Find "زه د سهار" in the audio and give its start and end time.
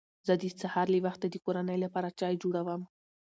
0.27-0.87